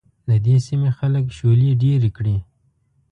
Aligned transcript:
د 0.29 0.31
دې 0.45 0.55
سيمې 0.67 0.89
خلک 0.97 1.25
شولې 1.37 1.69
ډېرې 1.81 2.09
کري. 2.17 2.37